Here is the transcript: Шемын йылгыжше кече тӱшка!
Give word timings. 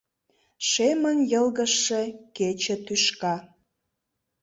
Шемын 0.69 1.17
йылгыжше 1.31 2.01
кече 2.37 2.75
тӱшка! 2.85 3.35